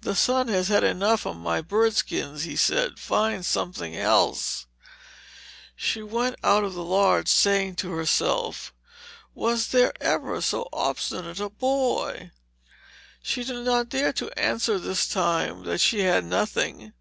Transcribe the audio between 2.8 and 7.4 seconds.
"find something else." She went out of the lodge,